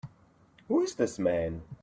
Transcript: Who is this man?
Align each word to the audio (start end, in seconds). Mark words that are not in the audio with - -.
Who 0.67 0.81
is 0.81 0.95
this 0.95 1.19
man? 1.19 1.61